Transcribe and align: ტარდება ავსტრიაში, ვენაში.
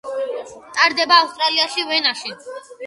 ტარდება 0.79 1.21
ავსტრიაში, 1.27 1.89
ვენაში. 1.95 2.39